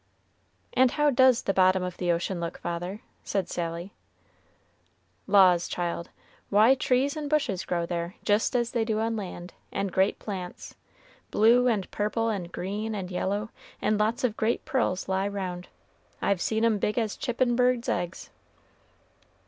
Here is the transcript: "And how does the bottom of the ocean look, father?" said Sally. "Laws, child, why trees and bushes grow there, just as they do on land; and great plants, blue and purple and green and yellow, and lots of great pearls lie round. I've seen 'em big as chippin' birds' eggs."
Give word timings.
"And 0.73 0.89
how 0.89 1.11
does 1.11 1.43
the 1.43 1.53
bottom 1.53 1.83
of 1.83 1.97
the 1.97 2.11
ocean 2.11 2.39
look, 2.39 2.57
father?" 2.57 3.01
said 3.23 3.47
Sally. 3.47 3.93
"Laws, 5.27 5.67
child, 5.67 6.09
why 6.49 6.73
trees 6.73 7.15
and 7.15 7.29
bushes 7.29 7.63
grow 7.65 7.85
there, 7.85 8.15
just 8.23 8.55
as 8.55 8.71
they 8.71 8.83
do 8.83 8.99
on 8.99 9.15
land; 9.15 9.53
and 9.71 9.91
great 9.91 10.17
plants, 10.17 10.73
blue 11.29 11.67
and 11.67 11.91
purple 11.91 12.29
and 12.29 12.51
green 12.51 12.95
and 12.95 13.11
yellow, 13.11 13.49
and 13.79 13.99
lots 13.99 14.23
of 14.23 14.35
great 14.35 14.65
pearls 14.65 15.07
lie 15.07 15.27
round. 15.27 15.67
I've 16.19 16.41
seen 16.41 16.65
'em 16.65 16.79
big 16.79 16.97
as 16.97 17.15
chippin' 17.15 17.55
birds' 17.55 17.87
eggs." 17.87 18.31